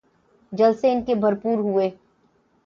جلسے 0.51 0.91
ان 0.91 1.03
کے 1.03 1.15
بھرپور 1.15 1.57
ہوئے 1.57 1.85
ہیں۔ 1.85 1.95